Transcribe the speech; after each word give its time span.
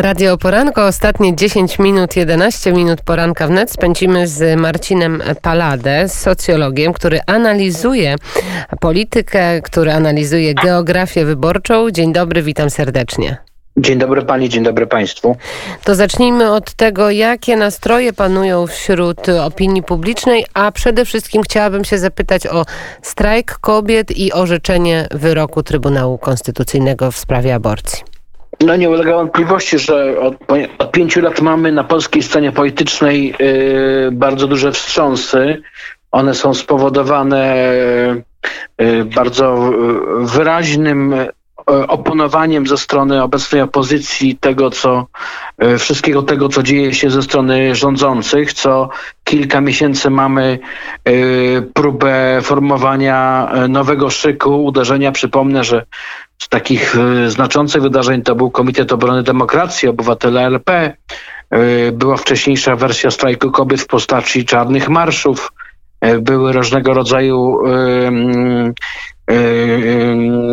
Radio 0.00 0.38
Poranko, 0.38 0.86
ostatnie 0.86 1.36
10 1.36 1.78
minut, 1.78 2.16
11 2.16 2.72
minut 2.72 3.00
poranka 3.00 3.46
wnet 3.46 3.70
spędzimy 3.70 4.28
z 4.28 4.60
Marcinem 4.60 5.22
Paladę, 5.42 6.08
socjologiem, 6.08 6.92
który 6.92 7.20
analizuje 7.26 8.16
politykę, 8.80 9.62
który 9.62 9.92
analizuje 9.92 10.54
geografię 10.54 11.24
wyborczą. 11.24 11.90
Dzień 11.90 12.12
dobry, 12.12 12.42
witam 12.42 12.70
serdecznie. 12.70 13.36
Dzień 13.76 13.98
dobry 13.98 14.22
Pani, 14.22 14.48
dzień 14.48 14.64
dobry 14.64 14.86
Państwu. 14.86 15.36
To 15.84 15.94
zacznijmy 15.94 16.52
od 16.52 16.74
tego, 16.74 17.10
jakie 17.10 17.56
nastroje 17.56 18.12
panują 18.12 18.66
wśród 18.66 19.28
opinii 19.28 19.82
publicznej, 19.82 20.44
a 20.54 20.72
przede 20.72 21.04
wszystkim 21.04 21.42
chciałabym 21.42 21.84
się 21.84 21.98
zapytać 21.98 22.46
o 22.46 22.64
strajk 23.02 23.58
kobiet 23.58 24.10
i 24.10 24.32
orzeczenie 24.32 25.08
wyroku 25.10 25.62
Trybunału 25.62 26.18
Konstytucyjnego 26.18 27.10
w 27.10 27.16
sprawie 27.16 27.54
aborcji. 27.54 28.19
No 28.60 28.76
nie 28.76 28.90
ulega 28.90 29.12
wątpliwości, 29.12 29.78
że 29.78 30.20
od, 30.20 30.34
od 30.78 30.92
pięciu 30.92 31.20
lat 31.20 31.40
mamy 31.40 31.72
na 31.72 31.84
polskiej 31.84 32.22
scenie 32.22 32.52
politycznej 32.52 33.34
yy, 33.38 34.10
bardzo 34.12 34.46
duże 34.46 34.72
wstrząsy. 34.72 35.62
One 36.12 36.34
są 36.34 36.54
spowodowane 36.54 37.72
yy, 38.78 39.04
bardzo 39.04 39.72
wyraźnym 40.20 41.14
oponowaniem 41.88 42.66
ze 42.66 42.76
strony 42.76 43.22
obecnej 43.22 43.62
opozycji 43.62 44.36
tego, 44.36 44.70
co 44.70 45.06
wszystkiego 45.78 46.22
tego, 46.22 46.48
co 46.48 46.62
dzieje 46.62 46.94
się 46.94 47.10
ze 47.10 47.22
strony 47.22 47.74
rządzących, 47.74 48.52
co 48.52 48.88
kilka 49.24 49.60
miesięcy 49.60 50.10
mamy 50.10 50.58
próbę 51.74 52.40
formowania 52.42 53.48
nowego 53.68 54.10
szyku, 54.10 54.64
uderzenia. 54.64 55.12
Przypomnę, 55.12 55.64
że 55.64 55.86
z 56.40 56.48
takich 56.48 56.96
e, 56.96 57.30
znaczących 57.30 57.82
wydarzeń 57.82 58.22
to 58.22 58.34
był 58.34 58.50
Komitet 58.50 58.92
Obrony 58.92 59.22
Demokracji, 59.22 59.88
Obywatele. 59.88 60.50
E, 61.50 61.92
była 61.92 62.16
wcześniejsza 62.16 62.76
wersja 62.76 63.10
strajku 63.10 63.50
kobiet 63.50 63.80
w 63.80 63.86
postaci 63.86 64.44
czarnych 64.44 64.88
marszów. 64.88 65.52
E, 66.00 66.18
były 66.18 66.52
różnego 66.52 66.94
rodzaju 66.94 67.58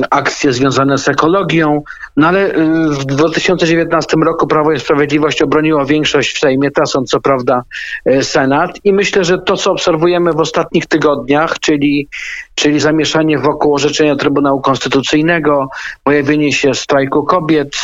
akcje 0.09 0.53
związane 0.53 0.97
z 0.97 1.07
ekologią, 1.09 1.83
no 2.17 2.27
ale 2.27 2.53
w 2.89 3.05
2019 3.05 4.17
roku 4.25 4.47
Prawo 4.47 4.71
i 4.71 4.79
Sprawiedliwość 4.79 5.41
obroniło 5.41 5.85
większość 5.85 6.35
w 6.35 6.39
Sejmie, 6.39 6.71
tracąc 6.71 7.09
co 7.09 7.19
prawda 7.19 7.63
Senat. 8.21 8.79
I 8.83 8.93
myślę, 8.93 9.23
że 9.23 9.37
to, 9.37 9.57
co 9.57 9.71
obserwujemy 9.71 10.33
w 10.33 10.39
ostatnich 10.39 10.85
tygodniach, 10.85 11.59
czyli, 11.59 12.07
czyli 12.55 12.79
zamieszanie 12.79 13.39
wokół 13.39 13.75
orzeczenia 13.75 14.15
Trybunału 14.15 14.61
Konstytucyjnego, 14.61 15.67
pojawienie 16.03 16.53
się 16.53 16.73
strajku 16.73 17.23
kobiet, 17.23 17.77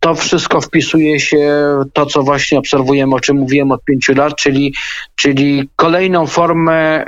to 0.00 0.14
wszystko 0.14 0.60
wpisuje 0.60 1.20
się 1.20 1.38
w 1.80 1.92
to, 1.92 2.06
co 2.06 2.22
właśnie 2.22 2.58
obserwujemy, 2.58 3.14
o 3.14 3.20
czym 3.20 3.36
mówiłem 3.36 3.72
od 3.72 3.84
pięciu 3.84 4.14
lat, 4.14 4.36
czyli, 4.36 4.74
czyli 5.14 5.68
kolejną 5.76 6.26
formę 6.26 7.04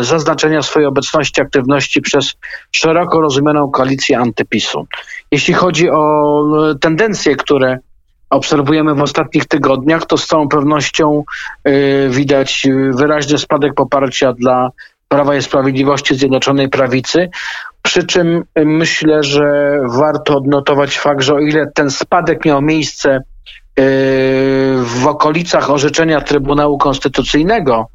zaznaczenia 0.00 0.62
swojej 0.62 0.86
obecności, 0.86 1.40
aktywności 1.40 2.00
przez 2.00 2.34
szeroko 2.72 3.20
rozumianą 3.20 3.70
koalicję 3.70 4.18
antypisu. 4.18 4.86
Jeśli 5.30 5.54
chodzi 5.54 5.90
o 5.90 6.44
tendencje, 6.80 7.36
które 7.36 7.78
obserwujemy 8.30 8.94
w 8.94 9.02
ostatnich 9.02 9.44
tygodniach, 9.44 10.06
to 10.06 10.16
z 10.16 10.26
całą 10.26 10.48
pewnością 10.48 11.24
y, 11.68 12.08
widać 12.10 12.66
wyraźny 12.90 13.38
spadek 13.38 13.74
poparcia 13.74 14.32
dla 14.32 14.70
Prawa 15.08 15.36
i 15.36 15.42
Sprawiedliwości 15.42 16.14
Zjednoczonej 16.14 16.68
Prawicy, 16.68 17.30
przy 17.82 18.06
czym 18.06 18.44
myślę, 18.56 19.22
że 19.22 19.78
warto 19.86 20.36
odnotować 20.36 20.98
fakt, 20.98 21.22
że 21.22 21.34
o 21.34 21.38
ile 21.38 21.66
ten 21.74 21.90
spadek 21.90 22.44
miał 22.44 22.62
miejsce 22.62 23.10
yy, 23.10 23.84
w 24.84 25.06
okolicach 25.06 25.70
orzeczenia 25.70 26.20
Trybunału 26.20 26.78
Konstytucyjnego, 26.78 27.86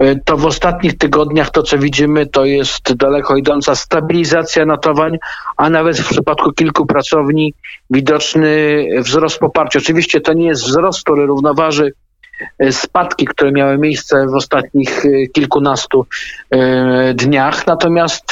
yy, 0.00 0.20
to 0.24 0.36
w 0.36 0.46
ostatnich 0.46 0.98
tygodniach 0.98 1.50
to, 1.50 1.62
co 1.62 1.78
widzimy, 1.78 2.26
to 2.26 2.44
jest 2.44 2.92
daleko 2.94 3.36
idąca 3.36 3.74
stabilizacja 3.74 4.66
notowań, 4.66 5.16
a 5.56 5.70
nawet 5.70 5.98
w 5.98 6.08
przypadku 6.10 6.52
kilku 6.52 6.86
pracowni 6.86 7.54
widoczny 7.90 8.84
wzrost 9.00 9.38
poparcia. 9.38 9.78
Oczywiście 9.78 10.20
to 10.20 10.32
nie 10.32 10.46
jest 10.46 10.64
wzrost, 10.64 11.02
który 11.04 11.26
równoważy 11.26 11.92
spadki, 12.70 13.26
które 13.26 13.52
miały 13.52 13.78
miejsce 13.78 14.26
w 14.26 14.34
ostatnich 14.34 15.06
e, 15.06 15.26
kilkunastu 15.26 16.06
e, 16.50 17.14
dniach. 17.14 17.66
Natomiast 17.66 18.24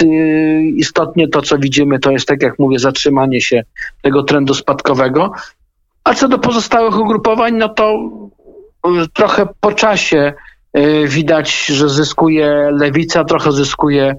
istotnie 0.74 1.28
to, 1.28 1.42
co 1.42 1.58
widzimy, 1.58 1.98
to 1.98 2.10
jest, 2.10 2.28
tak 2.28 2.42
jak 2.42 2.58
mówię, 2.58 2.78
zatrzymanie 2.78 3.40
się 3.40 3.62
tego 4.02 4.22
trendu 4.22 4.54
spadkowego. 4.54 5.32
A 6.04 6.14
co 6.14 6.28
do 6.28 6.38
pozostałych 6.38 6.98
ugrupowań, 6.98 7.54
no 7.54 7.68
to 7.68 7.98
trochę 9.12 9.48
po 9.60 9.72
czasie 9.72 10.32
widać, 11.06 11.66
że 11.66 11.88
zyskuje 11.88 12.70
Lewica, 12.72 13.24
trochę 13.24 13.52
zyskuje 13.52 14.14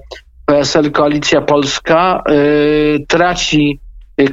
PSL 0.46 0.90
Koalicja 0.90 1.40
Polska, 1.40 2.22
traci 3.08 3.80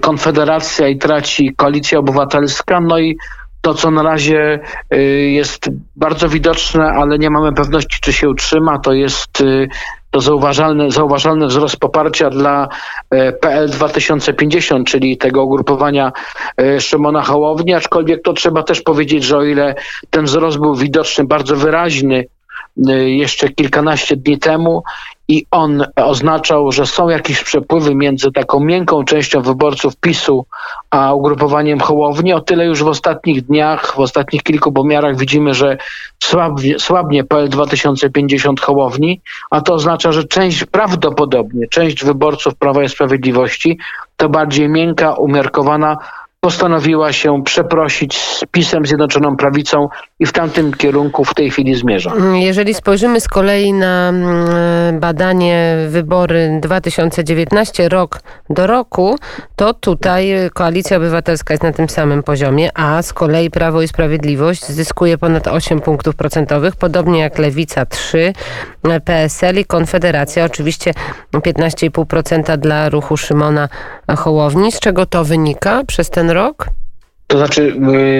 Konfederacja 0.02 0.88
i 0.88 0.98
traci 0.98 1.56
Koalicja 1.56 2.00
Obywatelska, 2.00 2.82
no 2.82 3.00
i 3.00 3.18
to, 3.66 3.74
co 3.74 3.92
na 3.92 4.04
razie 4.04 4.60
y, 4.94 4.98
jest 5.32 5.70
bardzo 5.96 6.30
widoczne, 6.30 6.86
ale 6.86 7.20
nie 7.20 7.30
mamy 7.30 7.54
pewności, 7.54 7.98
czy 8.02 8.14
się 8.14 8.30
utrzyma, 8.30 8.80
to 8.80 8.94
jest 8.94 9.42
y, 9.42 9.68
to 10.12 10.22
zauważalny, 10.22 10.92
zauważalny 10.92 11.48
wzrost 11.48 11.78
poparcia 11.78 12.30
dla 12.30 12.68
y, 13.14 13.34
PL 13.42 13.70
2050, 13.70 14.88
czyli 14.88 15.18
tego 15.18 15.44
ugrupowania 15.44 16.12
Szymona 16.80 17.22
Hołowni, 17.22 17.74
aczkolwiek 17.74 18.22
to 18.24 18.34
trzeba 18.34 18.64
też 18.64 18.82
powiedzieć, 18.82 19.24
że 19.24 19.38
o 19.38 19.44
ile 19.44 19.76
ten 20.10 20.26
wzrost 20.26 20.58
był 20.58 20.76
widoczny, 20.76 21.24
bardzo 21.24 21.56
wyraźny 21.56 22.26
jeszcze 23.06 23.50
kilkanaście 23.50 24.16
dni 24.16 24.40
temu 24.40 24.84
i 25.28 25.46
on 25.52 25.84
oznaczał, 25.96 26.72
że 26.72 26.86
są 26.86 27.10
jakieś 27.10 27.44
przepływy 27.44 27.96
między 27.96 28.32
taką 28.32 28.60
miękką 28.60 29.04
częścią 29.04 29.42
wyborców 29.42 29.96
PiSu 29.96 30.46
a 30.90 31.14
ugrupowaniem 31.14 31.80
Hołowni. 31.80 32.34
O 32.34 32.42
tyle 32.42 32.66
już 32.66 32.84
w 32.84 32.88
ostatnich 32.88 33.42
dniach, 33.42 33.96
w 33.96 34.00
ostatnich 34.00 34.44
kilku 34.44 34.72
pomiarach 34.72 35.18
widzimy, 35.18 35.54
że 35.54 35.78
słabnie, 36.24 36.80
słabnie 36.80 37.24
PL 37.24 37.50
2050 37.50 38.62
Hołowni, 38.62 39.22
a 39.52 39.62
to 39.62 39.74
oznacza, 39.74 40.12
że 40.12 40.24
część 40.24 40.66
prawdopodobnie, 40.66 41.68
część 41.68 42.04
wyborców 42.04 42.56
Prawa 42.56 42.84
i 42.84 42.90
Sprawiedliwości 42.90 43.78
to 44.18 44.30
bardziej 44.30 44.70
miękka, 44.70 45.14
umiarkowana 45.14 45.98
postanowiła 46.46 47.14
się 47.14 47.44
przeprosić 47.44 48.18
z 48.18 48.44
PiSem, 48.52 48.86
Zjednoczoną 48.86 49.38
Prawicą 49.38 49.88
i 50.20 50.26
w 50.26 50.32
tamtym 50.32 50.74
kierunku 50.74 51.26
w 51.26 51.34
tej 51.34 51.52
chwili 51.52 51.76
zmierza. 51.76 52.12
Jeżeli 52.34 52.74
spojrzymy 52.74 53.20
z 53.22 53.28
kolei 53.28 53.74
na 53.74 54.10
mm, 54.10 55.00
badanie 55.00 55.78
wybory 55.90 56.60
2019 56.62 57.90
rok 57.90 58.20
do 58.50 58.68
roku, 58.68 59.16
to 59.56 59.74
tutaj 59.74 60.34
Koalicja 60.54 60.98
Obywatelska 60.98 61.54
jest 61.54 61.64
na 61.64 61.72
tym 61.72 61.90
samym 61.90 62.24
poziomie, 62.24 62.70
a 62.74 63.02
z 63.02 63.14
kolei 63.14 63.50
Prawo 63.50 63.82
i 63.82 63.88
Sprawiedliwość 63.88 64.66
zyskuje 64.66 65.18
ponad 65.18 65.48
8 65.48 65.82
punktów 65.82 66.16
procentowych, 66.16 66.76
podobnie 66.76 67.20
jak 67.20 67.38
Lewica 67.40 67.86
3, 67.86 68.34
PSL 69.06 69.60
i 69.60 69.66
Konfederacja 69.66 70.46
oczywiście 70.46 70.92
15,5% 71.34 72.58
dla 72.58 72.90
ruchu 72.90 73.18
Szymona 73.18 73.70
Hołowni. 74.18 74.72
Z 74.72 74.80
czego 74.80 75.06
to 75.06 75.24
wynika 75.24 75.84
przez 75.88 76.10
ten 76.10 76.32
To 77.28 77.38
znaczy 77.38 77.76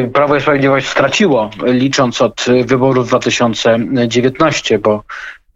y, 0.06 0.10
Prawo 0.14 0.36
i 0.36 0.42
Sprawiedliwość 0.42 0.88
straciło, 0.88 1.50
licząc 1.64 2.22
od 2.22 2.46
wyborów 2.66 3.08
2019, 3.08 4.80
bo 4.80 5.04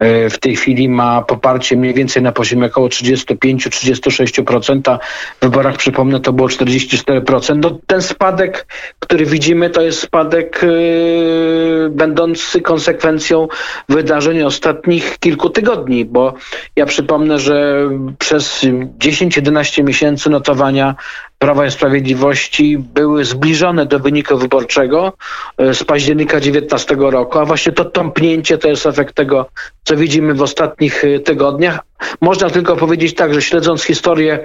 y, 0.02 0.30
w 0.30 0.38
tej 0.38 0.56
chwili 0.56 0.88
ma 0.88 1.22
poparcie 1.22 1.76
mniej 1.76 1.94
więcej 1.94 2.22
na 2.22 2.32
poziomie 2.32 2.66
około 2.66 2.88
35-36%. 2.88 4.98
W 5.40 5.40
wyborach, 5.40 5.76
przypomnę, 5.76 6.20
to 6.20 6.32
było 6.32 6.48
44%. 6.48 7.56
No, 7.56 7.78
ten 7.86 8.02
spadek, 8.02 8.66
który 8.98 9.26
widzimy, 9.26 9.70
to 9.70 9.82
jest 9.82 10.00
spadek 10.00 10.60
yy, 10.62 11.90
będący 11.90 12.60
konsekwencją 12.60 13.48
wydarzeń 13.88 14.42
ostatnich 14.42 15.18
kilku 15.18 15.50
tygodni, 15.50 16.04
bo 16.04 16.34
ja 16.76 16.86
przypomnę, 16.86 17.38
że 17.38 17.88
przez 18.18 18.66
10-11 18.98 19.84
miesięcy 19.84 20.30
notowania 20.30 20.94
Prawa 21.40 21.66
i 21.66 21.70
Sprawiedliwości 21.70 22.78
były 22.78 23.24
zbliżone 23.24 23.86
do 23.86 23.98
wyniku 23.98 24.38
wyborczego 24.38 25.12
e, 25.58 25.74
z 25.74 25.84
października 25.84 26.40
19 26.40 26.96
roku, 26.98 27.38
a 27.38 27.44
właśnie 27.44 27.72
to 27.72 27.84
tąpnięcie 27.84 28.58
to 28.58 28.68
jest 28.68 28.86
efekt 28.86 29.14
tego, 29.14 29.46
co 29.84 29.96
widzimy 29.96 30.34
w 30.34 30.42
ostatnich 30.42 31.04
e, 31.04 31.18
tygodniach. 31.18 31.80
Można 32.20 32.50
tylko 32.50 32.76
powiedzieć 32.76 33.14
tak, 33.14 33.34
że 33.34 33.42
śledząc 33.42 33.82
historię 33.82 34.44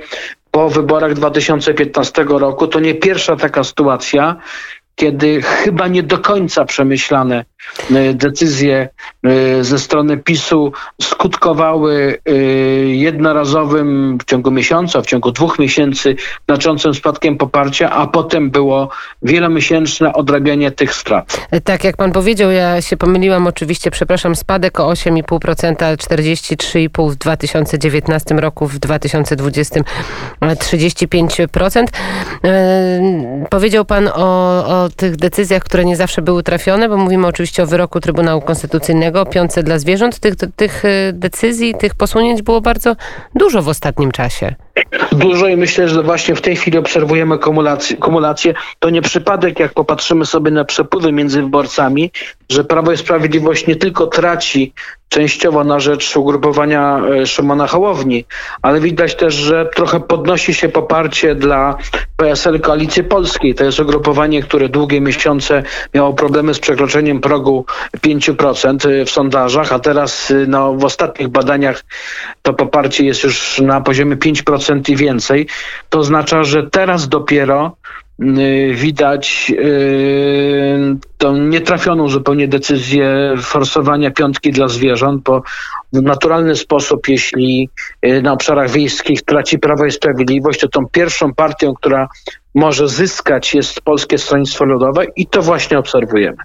po 0.52 0.70
wyborach 0.70 1.14
2015 1.14 2.26
roku, 2.28 2.68
to 2.68 2.80
nie 2.80 2.96
pierwsza 2.96 3.36
taka 3.36 3.64
sytuacja, 3.64 4.36
kiedy 4.96 5.42
chyba 5.42 5.88
nie 5.88 6.04
do 6.04 6.18
końca 6.18 6.66
przemyślane 6.66 7.46
decyzje 8.14 8.90
ze 9.62 9.80
strony 9.80 10.18
PiSu 10.18 10.72
skutkowały 11.02 12.22
jednorazowym 12.86 14.18
w 14.18 14.26
ciągu 14.26 14.52
miesiąca, 14.52 15.02
w 15.02 15.06
ciągu 15.06 15.32
dwóch 15.32 15.60
miesięcy 15.60 16.16
znaczącym 16.48 16.94
spadkiem 16.94 17.38
poparcia, 17.38 17.90
a 17.90 18.08
potem 18.08 18.52
było 18.52 18.90
wielomiesięczne 19.22 20.14
odrabianie 20.14 20.72
tych 20.72 20.94
strat. 20.94 21.48
Tak, 21.64 21.84
jak 21.84 21.98
pan 21.98 22.12
powiedział, 22.12 22.52
ja 22.52 22.82
się 22.82 22.98
pomyliłam 22.98 23.48
oczywiście, 23.48 23.92
przepraszam, 23.92 24.36
spadek 24.36 24.80
o 24.80 24.92
8,5%, 24.92 25.98
43,5% 25.98 27.12
w 27.12 27.16
2019 27.16 28.36
roku, 28.36 28.68
w 28.68 28.80
2020 28.80 29.80
35%. 30.42 31.86
E, 32.44 33.46
powiedział 33.50 33.86
pan 33.86 34.08
o, 34.08 34.66
o 34.68 34.85
tych 34.90 35.16
decyzjach, 35.16 35.64
które 35.64 35.86
nie 35.86 35.96
zawsze 35.96 36.22
były 36.22 36.44
trafione, 36.44 36.90
bo 36.90 36.98
mówimy 36.98 37.28
oczywiście 37.28 37.64
o 37.64 37.68
wyroku 37.68 38.00
Trybunału 38.00 38.42
Konstytucyjnego, 38.42 39.22
o 39.22 39.26
piące 39.26 39.64
dla 39.64 39.80
zwierząt. 39.80 40.20
Tych, 40.20 40.36
tych 40.56 40.86
e, 40.86 41.14
decyzji, 41.14 41.76
tych 41.80 41.96
posunięć 41.96 42.42
było 42.42 42.62
bardzo 42.62 42.96
dużo 43.36 43.62
w 43.62 43.68
ostatnim 43.68 44.12
czasie. 44.12 44.56
Dużo 45.12 45.48
i 45.48 45.58
myślę, 45.58 45.90
że 45.90 46.04
właśnie 46.04 46.36
w 46.36 46.42
tej 46.42 46.56
chwili 46.56 46.78
obserwujemy 46.78 47.40
kumulację. 47.40 47.98
kumulację. 47.98 48.54
To 48.80 48.90
nie 48.90 49.02
przypadek, 49.02 49.60
jak 49.60 49.74
popatrzymy 49.74 50.26
sobie 50.26 50.52
na 50.52 50.66
przepływy 50.66 51.12
między 51.12 51.42
wyborcami, 51.42 52.12
że 52.50 52.64
Prawo 52.64 52.92
i 52.92 52.98
Sprawiedliwość 52.98 53.68
nie 53.68 53.76
tylko 53.76 54.08
traci 54.08 54.74
częściowo 55.10 55.64
na 55.64 55.80
rzecz 55.80 56.18
ugrupowania 56.18 57.02
e, 57.22 57.26
Szymona 57.26 57.68
Hołowni, 57.68 58.26
ale 58.62 58.80
widać 58.80 59.16
też, 59.16 59.34
że 59.34 59.70
trochę 59.76 60.00
podnosi 60.00 60.54
się 60.54 60.70
poparcie 60.70 61.36
dla 61.36 61.78
PSL 62.18 62.60
Koalicji 62.60 63.04
Polskiej. 63.04 63.56
To 63.56 63.64
jest 63.64 63.80
ugrupowanie, 63.80 64.44
które 64.44 64.70
długie 64.70 65.02
miesiące 65.02 65.64
miało 65.94 66.14
problemy 66.14 66.54
z 66.54 66.60
przekroczeniem 66.60 67.22
progu 67.22 67.66
5% 67.98 68.90
e, 68.90 69.06
w 69.06 69.10
sondażach, 69.10 69.74
a 69.74 69.80
teraz 69.80 70.32
e, 70.32 70.34
no, 70.48 70.74
w 70.74 70.86
ostatnich 70.86 71.28
badaniach 71.28 71.84
to 72.42 72.54
poparcie 72.54 73.06
jest 73.06 73.24
już 73.24 73.60
na 73.60 73.82
poziomie 73.82 74.16
5% 74.16 74.65
i 74.90 74.96
więcej. 74.96 75.48
To 75.90 76.00
oznacza, 76.00 76.44
że 76.44 76.70
teraz 76.70 77.08
dopiero 77.08 77.78
Y, 78.22 78.74
widać 78.74 79.52
y, 79.60 80.96
tą 81.18 81.38
nietrafioną 81.38 82.10
zupełnie 82.10 82.48
decyzję 82.48 83.34
forsowania 83.42 84.12
piątki 84.12 84.52
dla 84.52 84.68
zwierząt, 84.68 85.24
bo 85.24 85.44
w 85.94 86.02
naturalny 86.02 86.56
sposób, 86.56 87.08
jeśli 87.08 87.70
y, 88.06 88.22
na 88.22 88.32
obszarach 88.32 88.70
wiejskich 88.70 89.22
traci 89.22 89.60
Prawo 89.60 89.86
i 89.86 89.92
Sprawiedliwość, 89.92 90.60
to 90.60 90.68
tą 90.68 90.88
pierwszą 90.92 91.34
partią, 91.34 91.74
która 91.74 92.08
może 92.56 92.88
zyskać 92.88 93.54
jest 93.54 93.82
Polskie 93.82 94.18
Stronnictwo 94.18 94.66
Ludowe 94.66 95.06
i 95.16 95.28
to 95.28 95.42
właśnie 95.42 95.80
obserwujemy. 95.80 96.38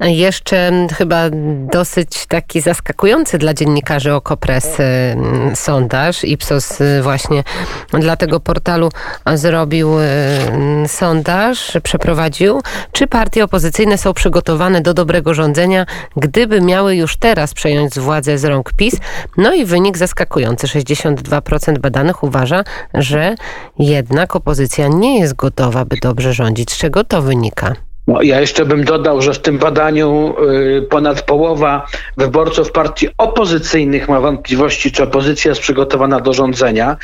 Jeszcze 0.00 0.86
chyba 0.96 1.24
dosyć 1.72 2.26
taki 2.26 2.60
zaskakujący 2.60 3.38
dla 3.38 3.54
dziennikarzy 3.54 4.14
Okopres 4.14 4.76
sondaż. 5.54 6.24
Ipsos 6.24 6.78
właśnie 7.02 7.44
dla 7.90 8.16
tego 8.16 8.40
portalu 8.40 8.90
zrobił 9.34 9.90
sondaż, 10.86 11.72
przeprowadził. 11.82 12.60
Czy 12.92 13.06
partie 13.06 13.44
opozycyjne 13.44 13.98
są 13.98 14.14
przygotowane 14.14 14.80
do 14.80 14.94
dobrego 14.94 15.34
rządzenia, 15.34 15.86
gdyby 16.16 16.60
miały 16.60 16.96
już 16.96 17.16
teraz 17.16 17.54
przejąć 17.54 17.98
władzę 17.98 18.38
z 18.38 18.44
rąk 18.44 18.72
PiS? 18.72 18.94
No 19.36 19.54
i 19.54 19.64
wynik 19.64 19.98
zaskakujący. 19.98 20.66
62% 20.66 21.78
badanych 21.78 22.22
uważa, 22.22 22.64
że 22.94 23.34
jednak 23.78 24.36
opozycja 24.36 24.88
nie 24.88 25.20
jest 25.20 25.34
gotowa 25.34 25.47
gotowa, 25.48 25.84
by 25.84 25.96
dobrze 26.02 26.32
rządzić. 26.32 26.70
Z 26.70 26.78
czego 26.78 27.04
to 27.04 27.22
wynika? 27.22 27.74
No, 28.06 28.22
ja 28.22 28.40
jeszcze 28.40 28.66
bym 28.66 28.84
dodał, 28.84 29.22
że 29.22 29.32
w 29.34 29.38
tym 29.38 29.58
badaniu 29.58 30.34
y, 30.78 30.82
ponad 30.90 31.22
połowa 31.22 31.86
wyborców 32.16 32.72
partii 32.72 33.08
opozycyjnych 33.18 34.08
ma 34.08 34.20
wątpliwości, 34.20 34.92
czy 34.92 35.02
opozycja 35.02 35.48
jest 35.48 35.60
przygotowana 35.60 36.20
do 36.20 36.32
rządzenia. 36.32 36.96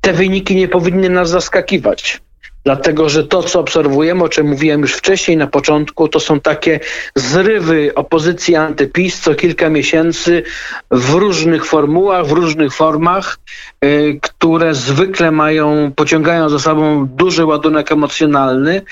Te 0.00 0.12
wyniki 0.12 0.56
nie 0.56 0.68
powinny 0.68 1.08
nas 1.08 1.30
zaskakiwać. 1.30 2.20
Dlatego, 2.68 3.08
że 3.08 3.24
to, 3.24 3.42
co 3.42 3.60
obserwujemy, 3.60 4.24
o 4.24 4.28
czym 4.28 4.46
mówiłem 4.46 4.80
już 4.80 4.94
wcześniej 4.94 5.36
na 5.36 5.46
początku, 5.46 6.08
to 6.08 6.20
są 6.20 6.40
takie 6.40 6.80
zrywy 7.14 7.92
opozycji 7.94 8.56
antypis 8.56 9.20
co 9.20 9.34
kilka 9.34 9.68
miesięcy 9.68 10.42
w 10.90 11.14
różnych 11.14 11.66
formułach, 11.66 12.26
w 12.26 12.32
różnych 12.32 12.74
formach, 12.74 13.38
y, 13.84 14.18
które 14.22 14.74
zwykle 14.74 15.30
mają, 15.30 15.92
pociągają 15.96 16.48
za 16.48 16.58
sobą 16.58 17.06
duży 17.06 17.44
ładunek 17.44 17.92
emocjonalny, 17.92 18.82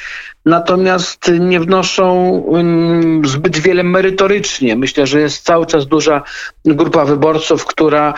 natomiast 0.47 1.31
nie 1.41 1.61
wnoszą 1.61 2.33
mm, 2.55 3.27
zbyt 3.27 3.59
wiele 3.59 3.83
merytorycznie. 3.83 4.77
Myślę, 4.77 5.07
że 5.07 5.21
jest 5.21 5.45
cały 5.45 5.67
czas 5.67 5.87
duża 5.87 6.23
grupa 6.65 7.05
wyborców, 7.05 7.67
która 7.67 8.15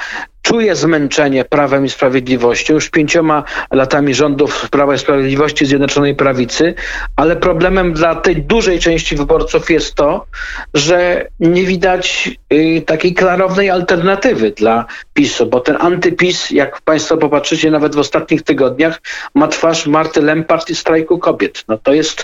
czuje 0.49 0.77
zmęczenie 0.77 1.45
Prawem 1.45 1.85
i 1.85 1.91
Sprawiedliwością, 1.91 2.75
już 2.75 2.91
pięcioma 2.91 3.45
latami 3.71 4.15
rządów 4.15 4.71
Prawa 4.71 4.95
i 4.95 4.99
Sprawiedliwości 4.99 5.67
Zjednoczonej 5.67 6.15
Prawicy, 6.15 6.75
ale 7.17 7.37
problemem 7.37 7.93
dla 7.93 8.15
tej 8.15 8.37
dużej 8.37 8.79
części 8.79 9.17
wyborców 9.17 9.71
jest 9.71 9.95
to, 9.95 10.27
że 10.75 11.27
nie 11.41 11.65
widać 11.65 12.31
y, 12.53 12.83
takiej 12.87 13.15
klarownej 13.15 13.71
alternatywy 13.71 14.51
dla 14.51 14.87
PiSu, 15.15 15.47
bo 15.47 15.61
ten 15.61 15.77
antypis, 15.81 16.51
jak 16.51 16.81
Państwo 16.81 17.17
popatrzycie 17.17 17.71
nawet 17.71 17.95
w 17.95 17.99
ostatnich 17.99 18.43
tygodniach, 18.43 19.01
ma 19.35 19.49
twarz 19.49 19.87
Marty 19.87 20.23
Lempart 20.23 20.71
i 20.71 20.75
strajku 20.75 21.19
kobiet. 21.19 21.65
No 21.69 21.79
to 21.79 21.93
jest, 21.93 22.18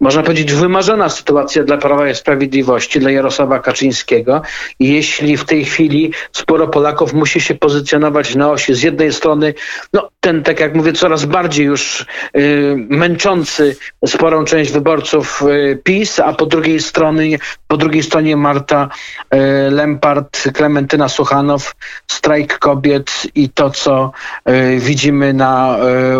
można 0.00 0.22
powiedzieć, 0.22 0.52
wymarzona 0.52 1.08
sytuacja 1.08 1.64
dla 1.64 1.76
Prawa 1.76 2.08
i 2.08 2.14
Sprawiedliwości, 2.14 3.00
dla 3.00 3.10
Jarosława 3.10 3.58
Kaczyńskiego. 3.58 4.42
Jeśli 4.80 5.36
w 5.36 5.44
tej 5.44 5.64
chwili 5.64 6.12
sporo 6.32 6.68
Polaków 6.68 7.12
musi 7.12 7.40
się 7.40 7.54
pozycjonować 7.54 8.34
na 8.34 8.50
osi 8.50 8.74
z 8.74 8.82
jednej 8.82 9.12
strony, 9.12 9.54
no 9.92 10.10
ten, 10.20 10.42
tak 10.42 10.60
jak 10.60 10.74
mówię, 10.74 10.92
coraz 10.92 11.24
bardziej 11.24 11.66
już 11.66 12.06
y, 12.36 12.74
męczący 12.76 13.76
sporą 14.06 14.44
część 14.44 14.72
wyborców 14.72 15.42
y, 15.42 15.80
PiS, 15.84 16.20
a 16.20 16.32
po 16.32 16.46
drugiej 16.46 16.80
stronie, 16.80 17.38
po 17.68 17.76
drugiej 17.76 18.02
stronie 18.02 18.36
Marta 18.36 18.88
y, 19.34 19.38
Lempart, 19.70 20.48
Klementyna 20.54 21.08
Suchanow, 21.08 21.74
strajk 22.06 22.58
kobiet 22.58 23.26
i 23.34 23.48
to, 23.48 23.70
co 23.70 24.12
y, 24.48 24.78
widzimy 24.78 25.32
na 25.32 25.78
y, 26.12 26.18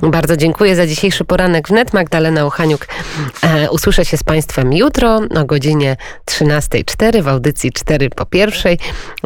Bardzo 0.03 0.37
dziękuję 0.37 0.77
za 0.77 0.87
dzisiejszy 0.87 1.25
poranek 1.25 1.69
wnet. 1.69 1.93
Magdalena 1.93 2.47
Uchaniuk. 2.47 2.87
E, 3.43 3.71
usłyszę 3.71 4.05
się 4.05 4.17
z 4.17 4.23
Państwem 4.23 4.73
jutro 4.73 5.21
o 5.37 5.45
godzinie 5.45 5.97
13.04 6.27 7.23
w 7.23 7.29
audycji 7.29 7.73
4 7.73 8.11
po 8.11 8.27
pierwszej. 8.27 8.79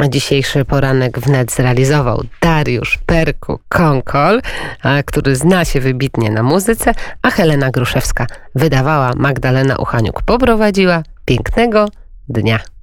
Dzisiejszy 0.09 0.65
poranek 0.65 1.19
wnet 1.19 1.53
zrealizował 1.53 2.25
Dariusz 2.41 2.99
Perku 3.07 3.59
Konkol, 3.69 4.43
e, 4.85 5.03
który 5.03 5.37
zna 5.37 5.65
się 5.65 5.81
wybitnie 5.81 6.31
na 6.31 6.43
muzyce, 6.43 6.95
a 7.23 7.31
Helena 7.31 7.71
Gruszewska 7.71 8.27
wydawała, 8.55 9.13
Magdalena 9.17 9.77
Uchaniuk 9.77 10.23
poprowadziła. 10.23 11.03
Pięknego 11.25 11.89
dnia. 12.29 12.78